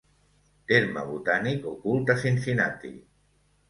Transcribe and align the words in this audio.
Terme 0.71 1.03
botànic 1.11 1.71
ocult 1.75 2.13
a 2.17 2.19
Cincinnati. 2.27 2.97